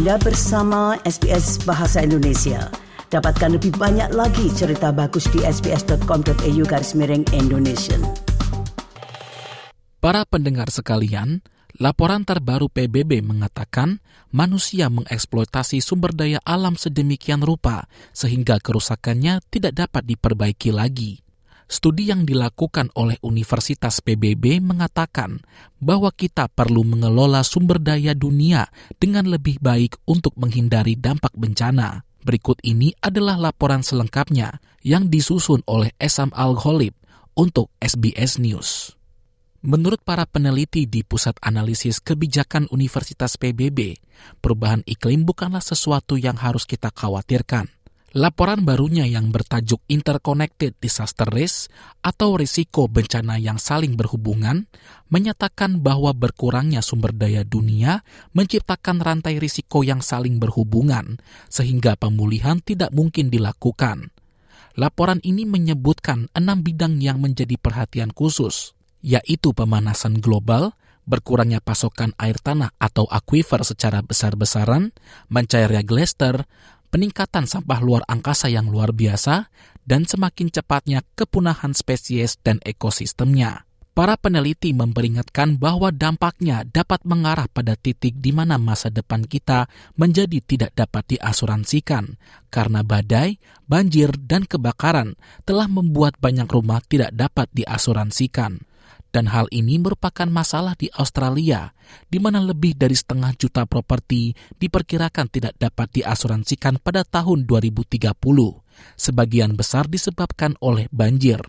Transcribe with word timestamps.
Anda 0.00 0.16
bersama 0.16 0.96
SBS 1.04 1.60
Bahasa 1.68 2.00
Indonesia. 2.00 2.72
Dapatkan 3.12 3.60
lebih 3.60 3.76
banyak 3.76 4.16
lagi 4.16 4.48
cerita 4.48 4.96
bagus 4.96 5.28
di 5.28 5.44
sbs.com.au 5.44 6.62
garis 6.64 6.96
miring 6.96 7.28
Indonesia. 7.36 8.00
Para 10.00 10.24
pendengar 10.24 10.72
sekalian, 10.72 11.44
laporan 11.76 12.24
terbaru 12.24 12.72
PBB 12.72 13.20
mengatakan 13.20 14.00
manusia 14.32 14.88
mengeksploitasi 14.88 15.84
sumber 15.84 16.16
daya 16.16 16.40
alam 16.48 16.80
sedemikian 16.80 17.44
rupa 17.44 17.84
sehingga 18.16 18.56
kerusakannya 18.56 19.44
tidak 19.52 19.84
dapat 19.84 20.08
diperbaiki 20.08 20.72
lagi. 20.72 21.20
Studi 21.70 22.10
yang 22.10 22.26
dilakukan 22.26 22.90
oleh 22.98 23.14
Universitas 23.22 24.02
PBB 24.02 24.58
mengatakan 24.58 25.38
bahwa 25.78 26.10
kita 26.10 26.50
perlu 26.50 26.82
mengelola 26.82 27.46
sumber 27.46 27.78
daya 27.78 28.10
dunia 28.10 28.66
dengan 28.98 29.30
lebih 29.30 29.62
baik 29.62 30.02
untuk 30.02 30.34
menghindari 30.34 30.98
dampak 30.98 31.30
bencana. 31.38 32.02
Berikut 32.26 32.58
ini 32.66 32.90
adalah 32.98 33.38
laporan 33.38 33.86
selengkapnya 33.86 34.58
yang 34.82 35.06
disusun 35.06 35.62
oleh 35.70 35.94
Esam 36.02 36.34
Al-Ghalib 36.34 36.92
untuk 37.38 37.70
SBS 37.78 38.42
News. 38.42 38.98
Menurut 39.62 40.02
para 40.02 40.26
peneliti 40.26 40.90
di 40.90 41.06
Pusat 41.06 41.38
Analisis 41.38 42.02
Kebijakan 42.02 42.66
Universitas 42.74 43.38
PBB, 43.38 43.94
perubahan 44.42 44.82
iklim 44.90 45.22
bukanlah 45.22 45.62
sesuatu 45.62 46.18
yang 46.18 46.34
harus 46.34 46.66
kita 46.66 46.90
khawatirkan. 46.90 47.79
Laporan 48.10 48.66
barunya 48.66 49.06
yang 49.06 49.30
bertajuk 49.30 49.86
Interconnected 49.86 50.74
Disaster 50.82 51.30
Risk 51.30 51.70
atau 52.02 52.34
risiko 52.34 52.90
bencana 52.90 53.38
yang 53.38 53.62
saling 53.62 53.94
berhubungan 53.94 54.66
menyatakan 55.14 55.78
bahwa 55.78 56.10
berkurangnya 56.10 56.82
sumber 56.82 57.14
daya 57.14 57.46
dunia 57.46 58.02
menciptakan 58.34 58.98
rantai 58.98 59.38
risiko 59.38 59.86
yang 59.86 60.02
saling 60.02 60.42
berhubungan 60.42 61.22
sehingga 61.46 61.94
pemulihan 61.94 62.58
tidak 62.58 62.90
mungkin 62.90 63.30
dilakukan. 63.30 64.10
Laporan 64.74 65.22
ini 65.22 65.46
menyebutkan 65.46 66.26
enam 66.34 66.66
bidang 66.66 66.98
yang 66.98 67.22
menjadi 67.22 67.54
perhatian 67.62 68.10
khusus, 68.10 68.74
yaitu 69.06 69.54
pemanasan 69.54 70.18
global, 70.18 70.74
berkurangnya 71.06 71.62
pasokan 71.62 72.10
air 72.18 72.42
tanah 72.42 72.74
atau 72.78 73.06
aquifer 73.06 73.62
secara 73.62 74.02
besar-besaran, 74.02 74.94
mencairnya 75.30 75.86
glacier, 75.86 76.46
peningkatan 76.90 77.46
sampah 77.46 77.80
luar 77.80 78.02
angkasa 78.10 78.50
yang 78.50 78.68
luar 78.68 78.90
biasa, 78.90 79.48
dan 79.86 80.04
semakin 80.04 80.52
cepatnya 80.52 81.00
kepunahan 81.16 81.72
spesies 81.72 82.36
dan 82.42 82.58
ekosistemnya. 82.66 83.64
Para 83.90 84.14
peneliti 84.14 84.70
memperingatkan 84.70 85.58
bahwa 85.58 85.90
dampaknya 85.90 86.62
dapat 86.62 87.02
mengarah 87.02 87.50
pada 87.50 87.74
titik 87.74 88.22
di 88.22 88.30
mana 88.30 88.54
masa 88.54 88.86
depan 88.86 89.26
kita 89.26 89.66
menjadi 89.98 90.38
tidak 90.46 90.72
dapat 90.78 91.18
diasuransikan 91.18 92.14
karena 92.54 92.86
badai, 92.86 93.42
banjir, 93.66 94.14
dan 94.14 94.46
kebakaran 94.46 95.18
telah 95.42 95.66
membuat 95.66 96.14
banyak 96.22 96.46
rumah 96.46 96.78
tidak 96.86 97.10
dapat 97.12 97.50
diasuransikan 97.50 98.69
dan 99.10 99.30
hal 99.30 99.50
ini 99.50 99.78
merupakan 99.78 100.26
masalah 100.30 100.78
di 100.78 100.86
Australia, 100.94 101.74
di 102.06 102.18
mana 102.22 102.38
lebih 102.38 102.78
dari 102.78 102.94
setengah 102.94 103.34
juta 103.34 103.66
properti 103.66 104.34
diperkirakan 104.58 105.26
tidak 105.30 105.54
dapat 105.58 105.90
diasuransikan 106.02 106.78
pada 106.78 107.02
tahun 107.02 107.46
2030, 107.46 108.10
sebagian 108.94 109.58
besar 109.58 109.90
disebabkan 109.90 110.54
oleh 110.62 110.86
banjir. 110.94 111.42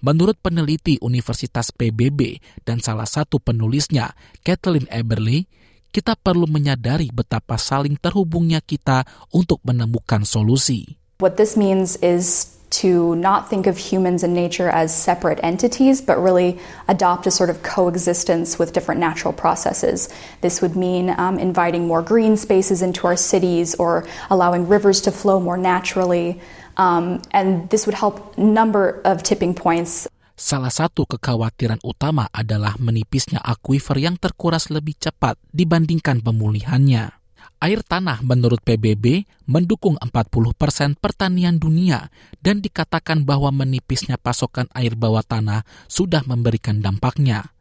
Menurut 0.00 0.40
peneliti 0.40 0.96
Universitas 1.04 1.68
PBB 1.76 2.40
dan 2.64 2.80
salah 2.80 3.04
satu 3.04 3.36
penulisnya, 3.36 4.16
Kathleen 4.40 4.88
Eberly, 4.88 5.44
kita 5.92 6.16
perlu 6.16 6.48
menyadari 6.48 7.12
betapa 7.12 7.60
saling 7.60 8.00
terhubungnya 8.00 8.64
kita 8.64 9.04
untuk 9.34 9.60
menemukan 9.66 10.24
solusi. 10.24 10.96
What 11.20 11.36
this 11.36 11.52
means 11.52 12.00
is 12.00 12.56
to 12.70 13.14
not 13.16 13.50
think 13.50 13.66
of 13.66 13.76
humans 13.78 14.22
and 14.22 14.32
nature 14.32 14.70
as 14.70 14.94
separate 14.94 15.42
entities, 15.42 16.00
but 16.00 16.18
really 16.18 16.58
adopt 16.86 17.26
a 17.26 17.30
sort 17.30 17.50
of 17.50 17.62
coexistence 17.62 18.58
with 18.58 18.72
different 18.72 19.00
natural 19.00 19.34
processes. 19.34 20.08
This 20.40 20.62
would 20.62 20.76
mean 20.76 21.10
um, 21.10 21.38
inviting 21.38 21.86
more 21.86 22.02
green 22.02 22.36
spaces 22.36 22.82
into 22.82 23.06
our 23.06 23.16
cities 23.16 23.74
or 23.74 24.06
allowing 24.30 24.68
rivers 24.68 25.02
to 25.02 25.10
flow 25.10 25.40
more 25.40 25.58
naturally. 25.58 26.40
Um, 26.76 27.22
and 27.32 27.68
this 27.70 27.86
would 27.86 27.98
help 27.98 28.38
number 28.38 29.02
of 29.04 29.22
tipping 29.22 29.54
points. 29.54 30.08
Salah 30.40 30.72
satu 30.72 31.04
kekhawatiran 31.04 31.84
utama 31.84 32.24
adalah 32.32 32.72
menipisnya 32.80 33.44
aquifer 33.44 34.00
yang 34.00 34.16
terkuras 34.16 34.72
lebih 34.72 34.96
cepat 34.96 35.36
dibandingkan 35.52 36.24
pemulihannya. 36.24 37.19
Air 37.60 37.84
tanah 37.84 38.24
menurut 38.24 38.64
PBB 38.64 39.28
mendukung 39.44 40.00
40 40.00 40.56
persen 40.56 40.96
pertanian 40.96 41.60
dunia 41.60 42.08
dan 42.40 42.64
dikatakan 42.64 43.28
bahwa 43.28 43.52
menipisnya 43.52 44.16
pasokan 44.16 44.64
air 44.72 44.96
bawah 44.96 45.20
tanah 45.20 45.68
sudah 45.84 46.24
memberikan 46.24 46.80
dampaknya. 46.80 47.52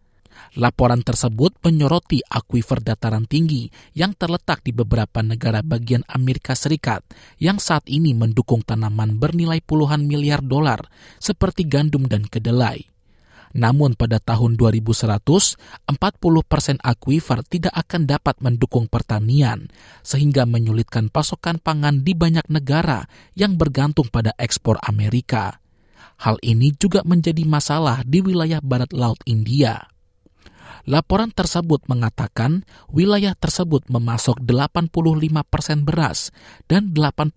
Laporan 0.56 1.04
tersebut 1.04 1.52
menyoroti 1.68 2.24
akuifer 2.24 2.80
dataran 2.80 3.28
tinggi 3.28 3.68
yang 3.92 4.16
terletak 4.16 4.64
di 4.64 4.72
beberapa 4.72 5.20
negara 5.20 5.60
bagian 5.60 6.08
Amerika 6.08 6.56
Serikat 6.56 7.04
yang 7.36 7.60
saat 7.60 7.84
ini 7.92 8.16
mendukung 8.16 8.64
tanaman 8.64 9.20
bernilai 9.20 9.60
puluhan 9.60 10.08
miliar 10.08 10.40
dolar 10.40 10.88
seperti 11.20 11.68
gandum 11.68 12.08
dan 12.08 12.24
kedelai. 12.24 12.88
Namun 13.58 13.98
pada 13.98 14.22
tahun 14.22 14.56
2100, 14.56 15.58
40 15.90 15.98
persen 16.46 16.78
akuifer 16.86 17.42
tidak 17.46 17.74
akan 17.74 18.06
dapat 18.06 18.38
mendukung 18.42 18.86
pertanian, 18.86 19.70
sehingga 20.06 20.46
menyulitkan 20.46 21.10
pasokan 21.10 21.58
pangan 21.58 22.06
di 22.06 22.14
banyak 22.14 22.46
negara 22.50 23.10
yang 23.34 23.58
bergantung 23.58 24.08
pada 24.10 24.34
ekspor 24.38 24.78
Amerika. 24.86 25.62
Hal 26.20 26.36
ini 26.44 26.76
juga 26.76 27.02
menjadi 27.08 27.48
masalah 27.48 28.04
di 28.04 28.20
wilayah 28.20 28.60
barat 28.60 28.92
laut 28.92 29.24
India. 29.24 29.88
Laporan 30.90 31.30
tersebut 31.30 31.86
mengatakan 31.86 32.66
wilayah 32.90 33.38
tersebut 33.38 33.86
memasok 33.88 34.42
85 34.42 34.90
persen 35.46 35.86
beras 35.86 36.34
dan 36.66 36.92
85 36.96 37.36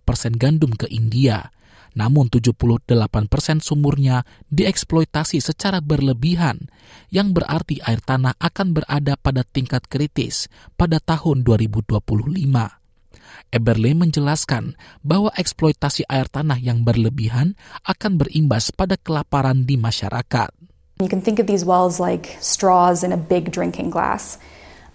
persen 0.00 0.32
gandum 0.34 0.72
ke 0.72 0.88
India, 0.88 1.52
namun 1.94 2.26
78 2.26 2.90
persen 3.30 3.62
sumurnya 3.62 4.26
dieksploitasi 4.50 5.38
secara 5.38 5.78
berlebihan, 5.78 6.66
yang 7.14 7.30
berarti 7.30 7.78
air 7.86 8.02
tanah 8.02 8.34
akan 8.42 8.74
berada 8.74 9.14
pada 9.14 9.46
tingkat 9.46 9.86
kritis 9.86 10.50
pada 10.74 10.98
tahun 10.98 11.46
2025. 11.46 12.02
Eberle 13.54 13.94
menjelaskan 13.94 14.74
bahwa 15.06 15.30
eksploitasi 15.38 16.10
air 16.10 16.26
tanah 16.26 16.58
yang 16.58 16.82
berlebihan 16.82 17.54
akan 17.86 18.18
berimbas 18.18 18.74
pada 18.74 18.98
kelaparan 18.98 19.62
di 19.62 19.78
masyarakat. 19.78 20.73
You 21.04 21.10
can 21.10 21.20
think 21.20 21.38
of 21.38 21.46
these 21.46 21.66
wells 21.66 22.00
like 22.00 22.38
straws 22.40 23.04
in 23.04 23.12
a 23.12 23.18
big 23.18 23.52
drinking 23.52 23.90
glass. 23.90 24.38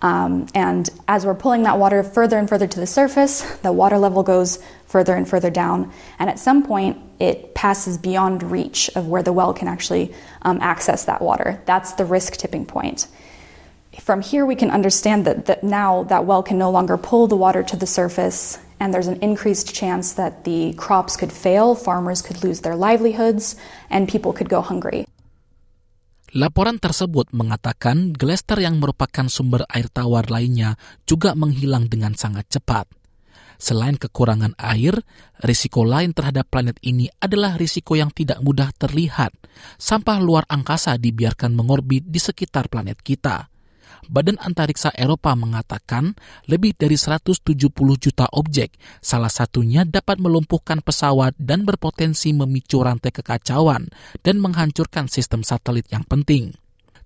Um, 0.02 0.48
and 0.56 0.90
as 1.08 1.24
we're 1.24 1.36
pulling 1.36 1.64
that 1.64 1.78
water 1.78 2.02
further 2.02 2.40
and 2.40 2.50
further 2.50 2.66
to 2.66 2.80
the 2.80 2.88
surface, 2.88 3.42
the 3.58 3.72
water 3.72 4.00
level 4.00 4.24
goes 4.24 4.58
further 4.88 5.14
and 5.14 5.30
further 5.30 5.52
down. 5.52 5.94
And 6.18 6.28
at 6.28 6.40
some 6.40 6.64
point, 6.66 6.98
it 7.20 7.54
passes 7.54 8.00
beyond 8.00 8.42
reach 8.42 8.90
of 8.96 9.08
where 9.08 9.22
the 9.22 9.32
well 9.32 9.54
can 9.54 9.68
actually 9.68 10.12
um, 10.42 10.60
access 10.62 11.06
that 11.06 11.22
water. 11.22 11.62
That's 11.66 11.92
the 11.92 12.06
risk 12.06 12.38
tipping 12.38 12.66
point. 12.66 13.08
From 14.00 14.22
here, 14.22 14.48
we 14.48 14.56
can 14.56 14.72
understand 14.72 15.26
that, 15.26 15.46
that 15.46 15.64
now 15.64 16.06
that 16.06 16.26
well 16.26 16.42
can 16.42 16.58
no 16.58 16.72
longer 16.72 16.98
pull 16.98 17.28
the 17.28 17.36
water 17.36 17.62
to 17.62 17.76
the 17.76 17.86
surface, 17.86 18.58
and 18.80 18.92
there's 18.92 19.08
an 19.08 19.20
increased 19.22 19.76
chance 19.76 20.14
that 20.14 20.44
the 20.44 20.74
crops 20.74 21.18
could 21.18 21.32
fail, 21.32 21.76
farmers 21.76 22.24
could 22.24 22.44
lose 22.44 22.62
their 22.62 22.76
livelihoods, 22.76 23.58
and 23.92 24.10
people 24.10 24.34
could 24.34 24.50
go 24.50 24.62
hungry. 24.62 25.06
Laporan 26.30 26.78
tersebut 26.78 27.34
mengatakan 27.34 28.14
glacier 28.14 28.62
yang 28.62 28.78
merupakan 28.78 29.26
sumber 29.26 29.66
air 29.66 29.90
tawar 29.90 30.30
lainnya 30.30 30.78
juga 31.10 31.34
menghilang 31.34 31.90
dengan 31.90 32.14
sangat 32.14 32.46
cepat. 32.54 32.86
Selain 33.60 33.98
kekurangan 33.98 34.56
air, 34.56 35.04
risiko 35.44 35.84
lain 35.84 36.16
terhadap 36.16 36.48
planet 36.48 36.78
ini 36.86 37.12
adalah 37.20 37.58
risiko 37.58 37.98
yang 37.98 38.14
tidak 38.14 38.40
mudah 38.46 38.70
terlihat. 38.78 39.36
Sampah 39.76 40.22
luar 40.22 40.46
angkasa 40.48 40.96
dibiarkan 40.96 41.52
mengorbit 41.58 42.08
di 42.08 42.22
sekitar 42.22 42.70
planet 42.72 43.02
kita. 43.02 43.50
Badan 44.08 44.40
Antariksa 44.40 44.94
Eropa 44.96 45.36
mengatakan 45.36 46.16
lebih 46.48 46.78
dari 46.80 46.96
170 46.96 47.44
juta 48.00 48.26
objek, 48.32 48.80
salah 49.04 49.32
satunya 49.32 49.84
dapat 49.84 50.22
melumpuhkan 50.24 50.80
pesawat 50.80 51.36
dan 51.36 51.68
berpotensi 51.68 52.32
memicu 52.32 52.80
rantai 52.80 53.12
kekacauan 53.12 53.92
dan 54.24 54.40
menghancurkan 54.40 55.12
sistem 55.12 55.44
satelit 55.44 55.90
yang 55.92 56.08
penting. 56.08 56.56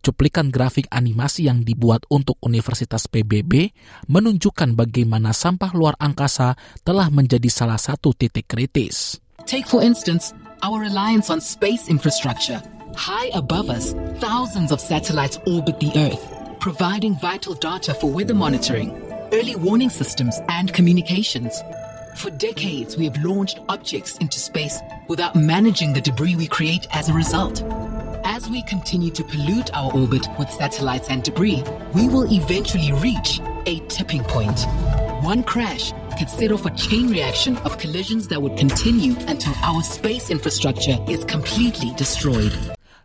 Cuplikan 0.03 0.51
grafik 0.51 0.91
animasi 0.91 1.47
yang 1.47 1.63
dibuat 1.63 2.03
untuk 2.11 2.35
Universitas 2.43 3.07
PBB 3.07 3.71
menunjukkan 4.11 4.75
bagaimana 4.75 5.31
sampah 5.31 5.71
luar 5.71 5.95
angkasa 5.95 6.59
telah 6.83 7.07
menjadi 7.07 7.47
salah 7.47 7.79
satu 7.79 8.11
titik 8.11 8.51
kritis. 8.51 9.23
Take 9.47 9.63
for 9.63 9.79
instance 9.79 10.35
our 10.59 10.83
reliance 10.83 11.31
on 11.31 11.39
space 11.39 11.87
infrastructure. 11.87 12.59
High 12.99 13.31
above 13.31 13.71
us, 13.71 13.95
thousands 14.19 14.75
of 14.75 14.83
satellites 14.83 15.39
orbit 15.47 15.79
the 15.79 15.95
Earth 15.95 16.42
providing 16.63 17.13
vital 17.15 17.53
data 17.55 17.93
for 17.93 18.09
weather 18.09 18.33
monitoring. 18.33 18.89
early 19.33 19.55
warning 19.57 19.89
systems, 19.89 20.39
and 20.47 20.71
communications. 20.73 21.61
For 22.15 22.29
decades, 22.29 22.95
we 22.95 23.03
have 23.03 23.21
launched 23.21 23.59
objects 23.67 24.15
into 24.19 24.39
space 24.39 24.79
without 25.09 25.35
managing 25.35 25.91
the 25.91 25.99
debris 25.99 26.37
we 26.37 26.47
create 26.47 26.87
as 26.91 27.09
a 27.09 27.13
result. 27.13 27.63
As 28.23 28.49
we 28.49 28.61
continue 28.63 29.11
to 29.11 29.23
pollute 29.25 29.73
our 29.73 29.91
orbit 29.91 30.25
with 30.39 30.49
satellites 30.51 31.09
and 31.09 31.21
debris, 31.21 31.63
we 31.93 32.07
will 32.07 32.31
eventually 32.31 32.93
reach 32.93 33.41
a 33.65 33.79
tipping 33.87 34.23
point. 34.23 34.65
One 35.21 35.43
crash 35.43 35.91
could 36.17 36.29
set 36.29 36.53
off 36.53 36.65
a 36.65 36.71
chain 36.75 37.09
reaction 37.09 37.57
of 37.65 37.77
collisions 37.77 38.29
that 38.29 38.41
would 38.41 38.55
continue 38.55 39.15
until 39.27 39.53
our 39.63 39.81
space 39.83 40.29
infrastructure 40.29 40.97
is 41.09 41.25
completely 41.25 41.91
destroyed. 41.97 42.53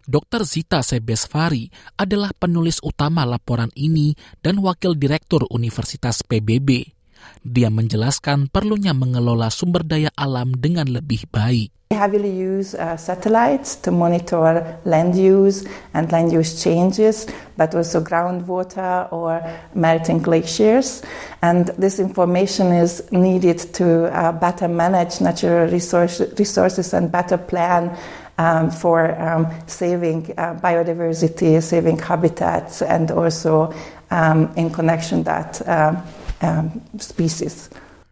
Dr. 0.08 0.48
Zita 0.48 0.80
Sebesvari 0.80 1.68
adalah 2.00 2.32
penulis 2.32 2.80
utama 2.80 3.28
laporan 3.28 3.68
ini 3.76 4.16
dan 4.40 4.56
wakil 4.64 4.96
direktur 4.96 5.44
Universitas 5.52 6.24
PBB. 6.24 6.96
Dia 7.44 7.68
menjelaskan 7.68 8.48
perlunya 8.48 8.96
mengelola 8.96 9.52
sumber 9.52 9.84
daya 9.84 10.08
alam 10.16 10.56
dengan 10.56 10.88
lebih 10.88 11.28
baik. 11.28 11.76
We 11.92 11.96
heavily 11.96 12.32
use 12.32 12.76
uh, 12.76 12.96
satellites 13.00 13.76
to 13.84 13.92
monitor 13.92 14.60
land 14.84 15.16
use 15.16 15.64
and 15.92 16.08
land 16.12 16.32
use 16.32 16.56
changes, 16.60 17.28
but 17.56 17.72
also 17.76 18.00
groundwater 18.00 19.08
or 19.12 19.40
melting 19.72 20.20
glaciers. 20.20 21.00
And 21.40 21.72
this 21.80 21.96
information 21.96 22.72
is 22.72 23.04
needed 23.12 23.60
to 23.80 24.08
uh, 24.12 24.32
better 24.36 24.68
manage 24.68 25.20
natural 25.20 25.68
resource, 25.68 26.20
resources 26.36 26.92
and 26.92 27.12
better 27.12 27.40
plan 27.40 27.96
um, 28.38 28.70
for 28.70 29.12
um, 29.20 29.50
saving 29.66 30.32
uh, 30.38 30.54
biodiversity, 30.62 31.60
saving 31.62 31.98
habitats, 31.98 32.80
and 32.80 33.10
also 33.10 33.74
um, 34.10 34.48
in 34.56 34.70
connection 34.70 35.22
that 35.26 35.60
uh, 35.66 35.94
um, 36.40 36.80
species. 36.98 37.68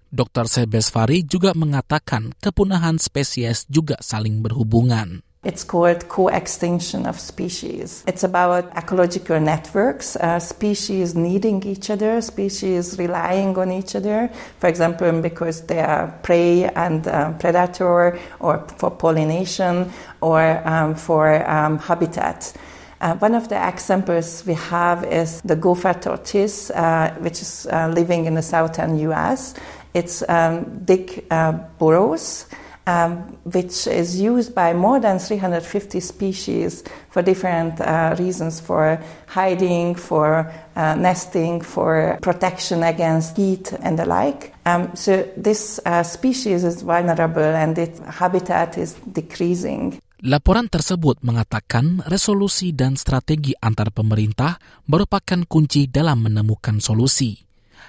Dr. 0.07 0.47
Sebesvari 0.47 1.27
juga 1.27 1.51
mengatakan 1.53 2.31
kepunahan 2.39 2.97
spesies 2.97 3.67
juga 3.67 3.99
saling 3.99 4.39
berhubungan. 4.39 5.26
It's 5.47 5.63
called 5.63 6.09
co-extinction 6.09 7.07
of 7.07 7.21
species. 7.21 8.03
It's 8.09 8.25
about 8.25 8.77
ecological 8.77 9.39
networks, 9.39 10.17
uh, 10.17 10.41
species 10.41 11.15
needing 11.15 11.63
each 11.63 11.89
other, 11.89 12.21
species 12.21 12.99
relying 12.99 13.57
on 13.57 13.71
each 13.71 13.95
other. 13.95 14.29
For 14.59 14.67
example, 14.67 15.23
because 15.23 15.61
they 15.67 15.79
are 15.79 16.09
prey 16.25 16.65
and 16.65 17.07
uh, 17.07 17.33
predator, 17.35 18.19
or 18.41 18.67
for 18.77 18.91
pollination, 18.91 19.93
or 20.21 20.43
um, 20.67 20.97
for 20.97 21.49
um, 21.49 21.79
habitat. 21.79 22.53
Uh, 23.01 23.15
one 23.19 23.37
of 23.37 23.49
the 23.49 23.69
examples 23.69 24.45
we 24.49 24.55
have 24.55 25.05
is 25.05 25.43
the 25.43 25.55
gopher 25.55 25.95
tortoise, 25.95 26.71
uh, 26.71 27.15
which 27.21 27.41
is 27.41 27.69
uh, 27.71 27.87
living 27.95 28.25
in 28.25 28.35
the 28.35 28.43
southern 28.43 28.99
U.S. 28.99 29.55
It's 29.95 30.29
um, 30.29 30.85
dig 30.85 31.25
uh, 31.31 31.53
burrows. 31.79 32.47
Um, 32.87 33.35
which 33.43 33.89
is 33.89 34.21
used 34.21 34.55
by 34.55 34.71
more 34.73 35.01
than 35.01 35.19
350 35.19 35.99
species 35.99 36.85
for 37.11 37.21
different 37.21 37.81
uh, 37.81 38.15
reasons 38.17 38.61
for 38.61 39.03
hiding, 39.27 39.97
for 39.97 40.47
uh, 40.77 40.95
nesting, 40.95 41.63
for 41.63 42.17
protection 42.23 42.85
against 42.85 43.37
heat, 43.37 43.73
and 43.83 43.99
the 43.99 44.07
like. 44.07 44.55
Um, 44.67 44.95
so, 44.95 45.27
this 45.37 45.81
uh, 45.85 46.05
species 46.05 46.63
is 46.63 46.83
vulnerable 46.83 47.43
and 47.43 47.77
its 47.77 47.99
habitat 47.99 48.79
is 48.79 48.95
decreasing. 49.11 49.99
Laporan 50.27 50.67
tersebut 50.67 51.23
mengatakan 51.23 52.03
resolusi 52.09 52.75
dan 52.75 52.99
strategi 52.99 53.55
antar 53.63 53.95
pemerintah 53.95 54.59
merupakan 54.91 55.47
kunci 55.47 55.87
dalam 55.87 56.23
menemukan 56.23 56.83
solusi. 56.83 57.46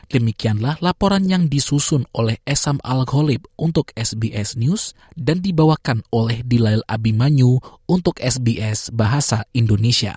Demikianlah 0.07 0.79
laporan 0.79 1.27
yang 1.27 1.51
disusun 1.51 2.07
oleh 2.15 2.39
Esam 2.47 2.79
Al-Gholib 2.79 3.43
untuk 3.59 3.91
SBS 3.91 4.55
News 4.55 4.95
dan 5.19 5.43
dibawakan 5.43 5.99
oleh 6.15 6.47
Dilail 6.47 6.79
Abimanyu 6.87 7.59
untuk 7.91 8.15
SBS 8.23 8.87
Bahasa 8.95 9.43
Indonesia. 9.51 10.15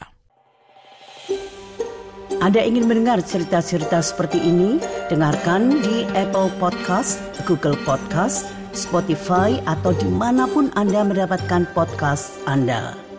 Anda 2.39 2.63
ingin 2.63 2.87
mendengar 2.87 3.19
cerita-cerita 3.21 3.99
seperti 4.01 4.39
ini? 4.39 4.79
Dengarkan 5.11 5.83
di 5.83 6.07
Apple 6.15 6.55
Podcast, 6.63 7.21
Google 7.45 7.77
Podcast, 7.83 8.49
Spotify, 8.71 9.59
atau 9.67 9.91
di 9.93 10.07
mana 10.07 10.47
pun 10.47 10.71
Anda 10.79 11.03
mendapatkan 11.03 11.67
podcast 11.75 12.39
Anda. 12.47 13.10